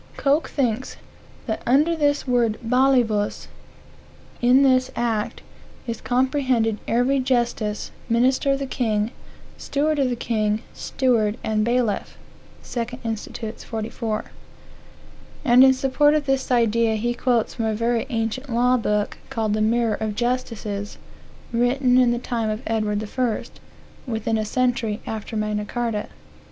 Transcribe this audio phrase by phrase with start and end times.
[0.17, 0.97] Coke thinks
[1.45, 3.47] "that under this word balivus,
[4.41, 5.43] in this act,
[5.85, 9.11] is comprehended every justice, minister of the king,
[9.59, 12.17] steward of the king, steward and bailiff."
[12.67, 13.37] (2 Inst.
[13.63, 14.25] 44.)
[15.45, 19.53] And in support of this idea he quotes from a very ancient law book, called
[19.53, 20.97] the Mirror of Justices,
[21.53, 23.41] written in the time of Edward I.,
[24.07, 26.07] within a century after Magna Carta.